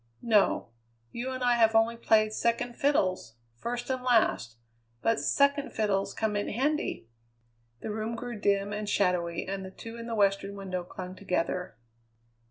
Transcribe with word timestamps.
"No. 0.23 0.69
You 1.11 1.29
and 1.31 1.43
I 1.43 1.53
have 1.57 1.75
only 1.75 1.95
played 1.95 2.33
second 2.33 2.73
fiddles, 2.75 3.35
first 3.59 3.87
and 3.91 4.01
last; 4.01 4.55
but 5.03 5.19
second 5.19 5.73
fiddles 5.75 6.15
come 6.15 6.35
in 6.35 6.49
handy!" 6.49 7.07
The 7.81 7.91
room 7.91 8.15
grew 8.15 8.39
dim 8.39 8.73
and 8.73 8.89
shadowy, 8.89 9.45
and 9.47 9.63
the 9.63 9.69
two 9.69 9.97
in 9.97 10.07
the 10.07 10.15
western 10.15 10.55
window 10.55 10.83
clung 10.83 11.13
together. 11.15 11.77